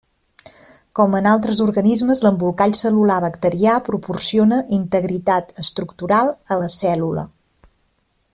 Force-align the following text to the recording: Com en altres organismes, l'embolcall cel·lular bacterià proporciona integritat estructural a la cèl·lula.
Com 0.99 1.17
en 1.17 1.27
altres 1.31 1.59
organismes, 1.65 2.21
l'embolcall 2.27 2.73
cel·lular 2.79 3.19
bacterià 3.27 3.77
proporciona 3.91 4.59
integritat 4.81 5.55
estructural 5.65 6.33
a 6.57 6.63
la 6.65 6.73
cèl·lula. 6.81 7.29